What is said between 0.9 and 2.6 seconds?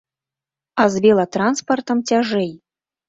з велатранспартам цяжэй.